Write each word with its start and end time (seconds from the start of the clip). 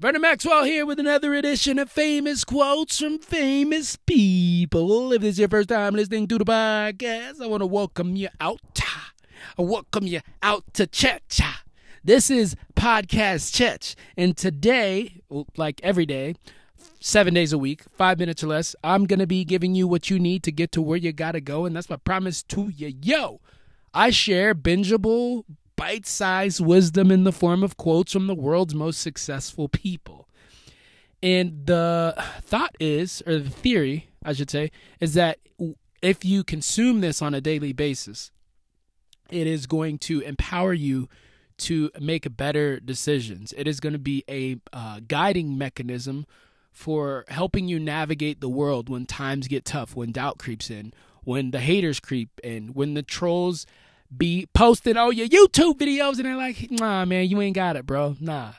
Vernon 0.00 0.22
Maxwell 0.22 0.64
here 0.64 0.86
with 0.86 0.98
another 0.98 1.34
edition 1.34 1.78
of 1.78 1.90
Famous 1.90 2.42
Quotes 2.42 2.98
from 2.98 3.18
Famous 3.18 3.96
People. 3.96 5.12
If 5.12 5.20
this 5.20 5.32
is 5.32 5.40
your 5.40 5.48
first 5.50 5.68
time 5.68 5.94
listening 5.94 6.26
to 6.28 6.38
the 6.38 6.44
podcast, 6.46 7.38
I 7.38 7.46
want 7.46 7.60
to 7.60 7.66
welcome 7.66 8.16
you 8.16 8.30
out. 8.40 8.80
I 9.58 9.60
welcome 9.60 10.06
you 10.06 10.20
out 10.42 10.64
to 10.72 10.86
church. 10.86 11.42
This 12.02 12.30
is 12.30 12.56
Podcast 12.74 13.54
Church. 13.54 13.94
And 14.16 14.34
today, 14.34 15.20
like 15.58 15.82
every 15.82 16.06
day, 16.06 16.34
seven 17.00 17.34
days 17.34 17.52
a 17.52 17.58
week, 17.58 17.82
five 17.98 18.18
minutes 18.18 18.42
or 18.42 18.46
less, 18.46 18.74
I'm 18.82 19.04
going 19.04 19.20
to 19.20 19.26
be 19.26 19.44
giving 19.44 19.74
you 19.74 19.86
what 19.86 20.08
you 20.08 20.18
need 20.18 20.42
to 20.44 20.50
get 20.50 20.72
to 20.72 20.80
where 20.80 20.96
you 20.96 21.12
got 21.12 21.32
to 21.32 21.42
go. 21.42 21.66
And 21.66 21.76
that's 21.76 21.90
my 21.90 21.96
promise 21.96 22.42
to 22.44 22.70
you. 22.74 22.94
Yo, 23.02 23.42
I 23.92 24.08
share 24.08 24.54
bingeable 24.54 25.44
bite 25.80 26.04
sized 26.04 26.60
wisdom 26.60 27.10
in 27.10 27.24
the 27.24 27.32
form 27.32 27.62
of 27.62 27.78
quotes 27.78 28.12
from 28.12 28.26
the 28.26 28.34
world's 28.34 28.74
most 28.74 29.00
successful 29.00 29.66
people. 29.66 30.28
And 31.22 31.66
the 31.66 32.14
thought 32.42 32.76
is, 32.78 33.22
or 33.26 33.38
the 33.38 33.48
theory, 33.48 34.10
I 34.22 34.34
should 34.34 34.50
say, 34.50 34.72
is 35.00 35.14
that 35.14 35.38
if 36.02 36.22
you 36.22 36.44
consume 36.44 37.00
this 37.00 37.22
on 37.22 37.32
a 37.32 37.40
daily 37.40 37.72
basis, 37.72 38.30
it 39.30 39.46
is 39.46 39.66
going 39.66 39.96
to 40.00 40.20
empower 40.20 40.74
you 40.74 41.08
to 41.58 41.90
make 41.98 42.36
better 42.36 42.78
decisions. 42.78 43.54
It 43.56 43.66
is 43.66 43.80
going 43.80 43.94
to 43.94 43.98
be 43.98 44.22
a 44.28 44.56
uh, 44.74 45.00
guiding 45.08 45.56
mechanism 45.56 46.26
for 46.72 47.24
helping 47.28 47.68
you 47.68 47.80
navigate 47.80 48.42
the 48.42 48.50
world 48.50 48.90
when 48.90 49.06
times 49.06 49.48
get 49.48 49.64
tough, 49.64 49.96
when 49.96 50.12
doubt 50.12 50.38
creeps 50.38 50.70
in, 50.70 50.92
when 51.24 51.52
the 51.52 51.60
haters 51.60 52.00
creep 52.00 52.38
in, 52.44 52.74
when 52.74 52.92
the 52.92 53.02
trolls 53.02 53.64
be 54.14 54.48
posting 54.54 54.96
all 54.96 55.12
your 55.12 55.28
YouTube 55.28 55.78
videos 55.78 56.16
and 56.16 56.24
they're 56.24 56.36
like, 56.36 56.70
nah, 56.70 57.04
man, 57.04 57.28
you 57.28 57.40
ain't 57.40 57.54
got 57.54 57.76
it, 57.76 57.86
bro. 57.86 58.16
Nah. 58.20 58.52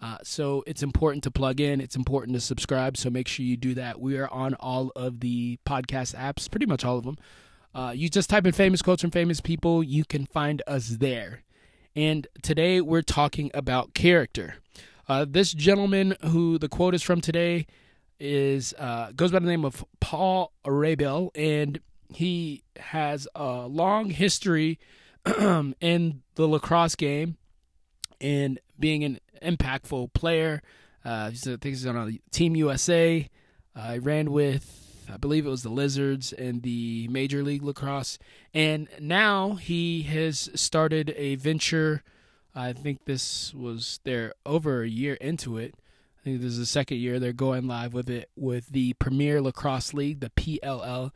Uh, 0.00 0.18
so 0.22 0.62
it's 0.66 0.82
important 0.82 1.24
to 1.24 1.30
plug 1.30 1.60
in. 1.60 1.80
It's 1.80 1.96
important 1.96 2.34
to 2.34 2.40
subscribe. 2.40 2.96
So 2.96 3.10
make 3.10 3.28
sure 3.28 3.44
you 3.44 3.56
do 3.56 3.74
that. 3.74 4.00
We 4.00 4.18
are 4.18 4.28
on 4.28 4.54
all 4.54 4.92
of 4.94 5.20
the 5.20 5.58
podcast 5.66 6.14
apps, 6.14 6.50
pretty 6.50 6.66
much 6.66 6.84
all 6.84 6.98
of 6.98 7.04
them. 7.04 7.16
Uh, 7.74 7.92
you 7.94 8.08
just 8.08 8.30
type 8.30 8.46
in 8.46 8.52
famous 8.52 8.80
quotes 8.80 9.02
from 9.02 9.10
famous 9.10 9.40
people, 9.40 9.82
you 9.82 10.04
can 10.04 10.24
find 10.24 10.62
us 10.66 10.88
there. 10.88 11.42
And 11.94 12.26
today 12.42 12.80
we're 12.80 13.02
talking 13.02 13.50
about 13.52 13.92
character. 13.94 14.56
Uh, 15.08 15.26
this 15.28 15.52
gentleman 15.52 16.16
who 16.22 16.58
the 16.58 16.68
quote 16.68 16.94
is 16.94 17.02
from 17.02 17.20
today 17.20 17.66
is 18.18 18.74
uh, 18.78 19.12
goes 19.14 19.30
by 19.30 19.38
the 19.38 19.46
name 19.46 19.64
of 19.64 19.84
Paul 20.00 20.52
Rabil, 20.64 21.30
and 21.34 21.80
he 22.12 22.62
has 22.76 23.28
a 23.34 23.66
long 23.66 24.10
history 24.10 24.78
in 25.80 26.22
the 26.34 26.46
lacrosse 26.46 26.94
game 26.94 27.36
and 28.20 28.58
being 28.78 29.04
an 29.04 29.20
impactful 29.42 30.12
player. 30.12 30.62
Uh, 31.04 31.30
I 31.30 31.36
think 31.36 31.64
he's 31.64 31.86
on 31.86 31.96
a 31.96 32.30
Team 32.30 32.56
USA. 32.56 33.28
I 33.74 33.96
uh, 33.96 34.00
ran 34.00 34.32
with, 34.32 35.04
I 35.12 35.16
believe 35.18 35.46
it 35.46 35.50
was 35.50 35.62
the 35.62 35.68
Lizards 35.68 36.32
and 36.32 36.62
the 36.62 37.08
Major 37.08 37.42
League 37.42 37.62
Lacrosse. 37.62 38.18
And 38.54 38.88
now 39.00 39.54
he 39.54 40.02
has 40.02 40.50
started 40.54 41.14
a 41.16 41.36
venture. 41.36 42.02
I 42.54 42.72
think 42.72 43.04
this 43.04 43.52
was 43.54 44.00
they're 44.04 44.32
over 44.44 44.82
a 44.82 44.88
year 44.88 45.14
into 45.14 45.58
it. 45.58 45.74
I 46.26 46.30
think 46.30 46.40
this 46.40 46.54
is 46.54 46.58
the 46.58 46.66
second 46.66 46.96
year 46.96 47.20
they're 47.20 47.32
going 47.32 47.68
live 47.68 47.94
with 47.94 48.10
it 48.10 48.30
with 48.34 48.66
the 48.70 48.94
Premier 48.94 49.40
Lacrosse 49.40 49.94
League, 49.94 50.18
the 50.18 50.30
PLL, 50.30 51.12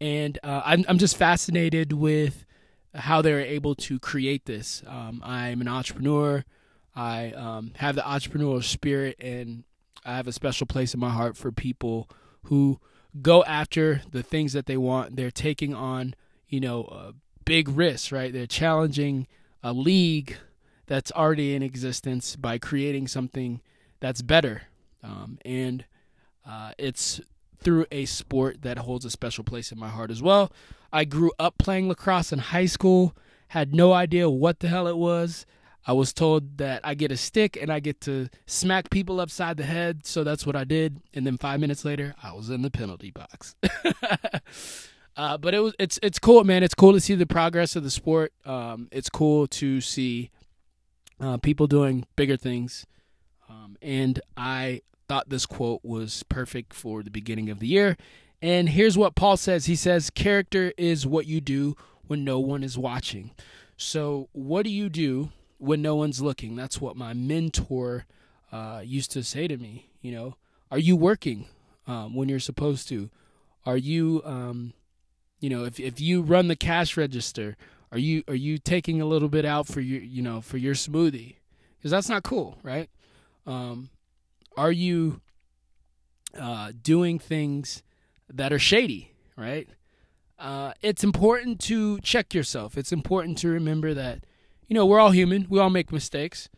and 0.00 0.38
uh, 0.44 0.62
I'm 0.64 0.84
I'm 0.88 0.98
just 0.98 1.16
fascinated 1.16 1.92
with 1.92 2.46
how 2.94 3.22
they're 3.22 3.40
able 3.40 3.74
to 3.74 3.98
create 3.98 4.44
this. 4.44 4.84
Um, 4.86 5.20
I'm 5.24 5.62
an 5.62 5.66
entrepreneur. 5.66 6.44
I 6.94 7.32
um, 7.32 7.72
have 7.78 7.96
the 7.96 8.02
entrepreneurial 8.02 8.62
spirit, 8.62 9.16
and 9.18 9.64
I 10.04 10.14
have 10.14 10.28
a 10.28 10.32
special 10.32 10.68
place 10.68 10.94
in 10.94 11.00
my 11.00 11.10
heart 11.10 11.36
for 11.36 11.50
people 11.50 12.08
who 12.44 12.78
go 13.20 13.42
after 13.42 14.02
the 14.12 14.22
things 14.22 14.52
that 14.52 14.66
they 14.66 14.76
want. 14.76 15.16
They're 15.16 15.32
taking 15.32 15.74
on, 15.74 16.14
you 16.46 16.60
know, 16.60 16.84
uh, 16.84 17.12
big 17.44 17.68
risks, 17.68 18.12
right? 18.12 18.32
They're 18.32 18.46
challenging 18.46 19.26
a 19.60 19.72
league 19.72 20.36
that's 20.86 21.10
already 21.10 21.56
in 21.56 21.64
existence 21.64 22.36
by 22.36 22.58
creating 22.58 23.08
something 23.08 23.60
that's 24.02 24.20
better. 24.20 24.62
Um, 25.02 25.38
and 25.44 25.84
uh, 26.46 26.72
it's 26.76 27.20
through 27.62 27.86
a 27.92 28.04
sport 28.04 28.62
that 28.62 28.78
holds 28.78 29.04
a 29.04 29.10
special 29.10 29.44
place 29.44 29.70
in 29.70 29.78
my 29.78 29.88
heart 29.88 30.10
as 30.10 30.20
well. 30.20 30.52
I 30.92 31.04
grew 31.04 31.30
up 31.38 31.56
playing 31.56 31.88
lacrosse 31.88 32.32
in 32.32 32.40
high 32.40 32.66
school, 32.66 33.16
had 33.48 33.74
no 33.74 33.92
idea 33.92 34.28
what 34.28 34.58
the 34.58 34.68
hell 34.68 34.88
it 34.88 34.96
was. 34.96 35.46
I 35.86 35.92
was 35.92 36.12
told 36.12 36.58
that 36.58 36.80
I 36.84 36.94
get 36.94 37.12
a 37.12 37.16
stick 37.16 37.56
and 37.60 37.72
I 37.72 37.78
get 37.78 38.00
to 38.02 38.28
smack 38.44 38.90
people 38.90 39.20
upside 39.20 39.56
the 39.56 39.64
head, 39.64 40.04
so 40.04 40.24
that's 40.24 40.44
what 40.44 40.56
I 40.56 40.64
did. 40.64 41.00
And 41.14 41.24
then 41.24 41.36
five 41.38 41.60
minutes 41.60 41.84
later, 41.84 42.14
I 42.22 42.32
was 42.32 42.50
in 42.50 42.62
the 42.62 42.70
penalty 42.70 43.12
box. 43.12 43.54
uh, 45.16 45.38
but 45.38 45.54
it 45.54 45.60
was 45.60 45.74
it's 45.78 45.98
it's 46.02 46.18
cool, 46.18 46.42
man. 46.44 46.62
It's 46.62 46.74
cool 46.74 46.92
to 46.92 47.00
see 47.00 47.14
the 47.14 47.26
progress 47.26 47.74
of 47.76 47.84
the 47.84 47.90
sport. 47.90 48.32
Um, 48.44 48.88
it's 48.90 49.08
cool 49.08 49.46
to 49.48 49.80
see 49.80 50.30
uh, 51.20 51.38
people 51.38 51.66
doing 51.68 52.04
bigger 52.16 52.36
things. 52.36 52.84
Um, 53.52 53.76
and 53.82 54.20
I 54.36 54.82
thought 55.08 55.28
this 55.28 55.46
quote 55.46 55.80
was 55.82 56.22
perfect 56.24 56.72
for 56.72 57.02
the 57.02 57.10
beginning 57.10 57.50
of 57.50 57.58
the 57.58 57.66
year. 57.66 57.96
And 58.40 58.70
here's 58.70 58.96
what 58.96 59.14
Paul 59.14 59.36
says 59.36 59.66
He 59.66 59.76
says, 59.76 60.10
Character 60.10 60.72
is 60.76 61.06
what 61.06 61.26
you 61.26 61.40
do 61.40 61.76
when 62.06 62.24
no 62.24 62.40
one 62.40 62.62
is 62.62 62.78
watching. 62.78 63.32
So, 63.76 64.28
what 64.32 64.64
do 64.64 64.70
you 64.70 64.88
do 64.88 65.30
when 65.58 65.82
no 65.82 65.96
one's 65.96 66.20
looking? 66.20 66.56
That's 66.56 66.80
what 66.80 66.96
my 66.96 67.12
mentor 67.12 68.06
uh, 68.50 68.82
used 68.84 69.10
to 69.12 69.22
say 69.22 69.46
to 69.48 69.56
me. 69.56 69.90
You 70.00 70.12
know, 70.12 70.36
are 70.70 70.78
you 70.78 70.96
working 70.96 71.46
um, 71.86 72.14
when 72.14 72.28
you're 72.28 72.40
supposed 72.40 72.88
to? 72.88 73.10
Are 73.64 73.76
you, 73.76 74.22
um, 74.24 74.72
you 75.40 75.50
know, 75.50 75.64
if 75.64 75.78
if 75.78 76.00
you 76.00 76.22
run 76.22 76.48
the 76.48 76.56
cash 76.56 76.96
register, 76.96 77.56
are 77.92 77.98
you 77.98 78.24
are 78.26 78.34
you 78.34 78.58
taking 78.58 79.00
a 79.00 79.06
little 79.06 79.28
bit 79.28 79.44
out 79.44 79.66
for 79.66 79.80
your, 79.80 80.00
you 80.00 80.22
know, 80.22 80.40
for 80.40 80.56
your 80.56 80.74
smoothie? 80.74 81.36
Because 81.78 81.90
that's 81.90 82.08
not 82.08 82.22
cool, 82.22 82.58
right? 82.62 82.88
Um, 83.46 83.90
are 84.56 84.72
you 84.72 85.20
uh, 86.38 86.72
doing 86.82 87.18
things 87.18 87.82
that 88.32 88.52
are 88.52 88.58
shady, 88.58 89.12
right? 89.36 89.68
Uh, 90.38 90.72
it's 90.82 91.04
important 91.04 91.60
to 91.60 92.00
check 92.00 92.34
yourself. 92.34 92.76
It's 92.76 92.92
important 92.92 93.38
to 93.38 93.48
remember 93.48 93.94
that, 93.94 94.24
you 94.66 94.74
know, 94.74 94.86
we're 94.86 94.98
all 94.98 95.10
human. 95.10 95.46
We 95.48 95.58
all 95.58 95.70
make 95.70 95.92
mistakes. 95.92 96.48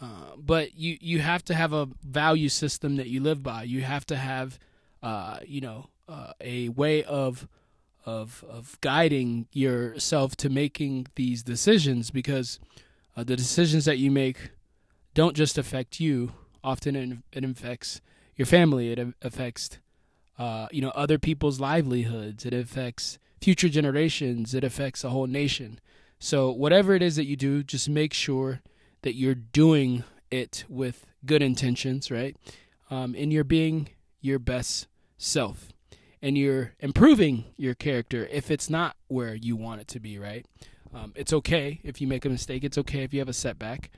Uh, 0.00 0.36
but 0.36 0.76
you, 0.76 0.96
you 1.00 1.20
have 1.20 1.44
to 1.44 1.54
have 1.54 1.72
a 1.72 1.88
value 2.02 2.48
system 2.48 2.96
that 2.96 3.08
you 3.08 3.20
live 3.20 3.42
by. 3.42 3.64
You 3.64 3.82
have 3.82 4.06
to 4.06 4.16
have, 4.16 4.58
uh, 5.02 5.38
you 5.44 5.60
know, 5.60 5.90
uh, 6.08 6.32
a 6.40 6.68
way 6.70 7.04
of, 7.04 7.48
of, 8.06 8.44
of 8.48 8.78
guiding 8.80 9.46
yourself 9.52 10.36
to 10.36 10.48
making 10.48 11.08
these 11.16 11.42
decisions 11.42 12.10
because 12.10 12.58
uh, 13.16 13.24
the 13.24 13.36
decisions 13.36 13.84
that 13.84 13.98
you 13.98 14.10
make 14.10 14.50
don't 15.18 15.34
just 15.34 15.58
affect 15.58 15.98
you, 15.98 16.32
often 16.62 16.94
it, 16.94 17.18
it 17.32 17.44
affects 17.44 18.00
your 18.36 18.46
family. 18.46 18.92
It 18.92 19.00
affects, 19.20 19.80
uh, 20.38 20.68
you 20.70 20.80
know, 20.80 20.92
other 20.94 21.18
people's 21.18 21.58
livelihoods. 21.58 22.46
It 22.46 22.54
affects 22.54 23.18
future 23.40 23.68
generations. 23.68 24.54
It 24.54 24.62
affects 24.62 25.02
a 25.02 25.10
whole 25.10 25.26
nation. 25.26 25.80
So 26.20 26.52
whatever 26.52 26.94
it 26.94 27.02
is 27.02 27.16
that 27.16 27.26
you 27.26 27.34
do, 27.34 27.64
just 27.64 27.88
make 27.88 28.14
sure 28.14 28.60
that 29.02 29.16
you're 29.16 29.34
doing 29.34 30.04
it 30.30 30.64
with 30.68 31.04
good 31.26 31.42
intentions, 31.42 32.12
right? 32.12 32.36
Um, 32.88 33.16
and 33.18 33.32
you're 33.32 33.42
being 33.42 33.88
your 34.20 34.38
best 34.38 34.86
self, 35.16 35.72
and 36.22 36.38
you're 36.38 36.74
improving 36.78 37.44
your 37.56 37.74
character 37.74 38.28
if 38.30 38.52
it's 38.52 38.70
not 38.70 38.94
where 39.08 39.34
you 39.34 39.56
want 39.56 39.80
it 39.80 39.88
to 39.88 39.98
be, 39.98 40.16
right? 40.16 40.46
Um, 40.94 41.12
it's 41.16 41.32
okay 41.32 41.80
if 41.82 42.00
you 42.00 42.06
make 42.06 42.24
a 42.24 42.28
mistake. 42.28 42.62
It's 42.62 42.78
okay 42.78 43.02
if 43.02 43.12
you 43.12 43.18
have 43.18 43.28
a 43.28 43.32
setback. 43.32 43.90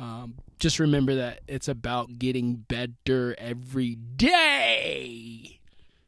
Um, 0.00 0.34
just 0.58 0.78
remember 0.78 1.16
that 1.16 1.40
it's 1.46 1.68
about 1.68 2.18
getting 2.18 2.54
better 2.54 3.36
every 3.38 3.96
day. 3.96 5.60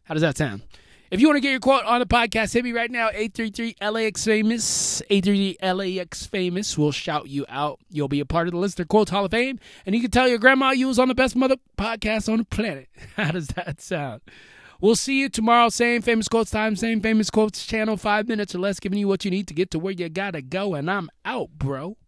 How 0.04 0.14
does 0.14 0.22
that 0.22 0.38
sound? 0.38 0.62
If 1.10 1.20
you 1.20 1.26
want 1.26 1.36
to 1.36 1.40
get 1.42 1.50
your 1.50 1.60
quote 1.60 1.84
on 1.84 2.00
the 2.00 2.06
podcast, 2.06 2.54
hit 2.54 2.64
me 2.64 2.72
right 2.72 2.90
now, 2.90 3.10
833-LAX 3.10 4.24
Famous. 4.24 5.02
833-LAX 5.10 6.24
Famous 6.24 6.78
will 6.78 6.90
shout 6.90 7.28
you 7.28 7.44
out. 7.50 7.80
You'll 7.90 8.08
be 8.08 8.20
a 8.20 8.24
part 8.24 8.48
of 8.48 8.52
the 8.52 8.58
Listener 8.58 8.86
Quotes 8.86 9.10
Hall 9.10 9.26
of 9.26 9.30
Fame, 9.30 9.60
and 9.84 9.94
you 9.94 10.00
can 10.00 10.10
tell 10.10 10.26
your 10.26 10.38
grandma 10.38 10.70
you 10.70 10.86
was 10.86 10.98
on 10.98 11.08
the 11.08 11.14
best 11.14 11.36
mother 11.36 11.56
podcast 11.76 12.32
on 12.32 12.38
the 12.38 12.44
planet. 12.44 12.88
How 13.16 13.32
does 13.32 13.48
that 13.48 13.82
sound? 13.82 14.22
We'll 14.80 14.96
see 14.96 15.20
you 15.20 15.28
tomorrow, 15.28 15.68
same 15.68 16.00
famous 16.00 16.28
quotes 16.28 16.50
time, 16.50 16.76
same 16.76 17.02
famous 17.02 17.28
quotes 17.28 17.66
channel, 17.66 17.98
five 17.98 18.26
minutes 18.26 18.54
or 18.54 18.58
less, 18.60 18.80
giving 18.80 18.98
you 18.98 19.06
what 19.06 19.26
you 19.26 19.30
need 19.30 19.48
to 19.48 19.54
get 19.54 19.70
to 19.72 19.78
where 19.78 19.92
you 19.92 20.08
gotta 20.08 20.40
go, 20.40 20.74
and 20.74 20.90
I'm 20.90 21.10
out, 21.26 21.50
bro. 21.58 21.98